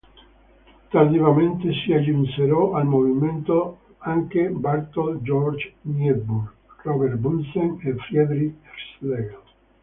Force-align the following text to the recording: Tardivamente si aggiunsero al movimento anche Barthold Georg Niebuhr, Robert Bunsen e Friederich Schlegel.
Tardivamente 0.89 1.71
si 1.85 1.93
aggiunsero 1.93 2.73
al 2.73 2.85
movimento 2.87 3.81
anche 3.99 4.49
Barthold 4.49 5.21
Georg 5.21 5.61
Niebuhr, 5.81 6.51
Robert 6.81 7.17
Bunsen 7.17 7.77
e 7.83 7.93
Friederich 7.97 8.55
Schlegel. 8.97 9.39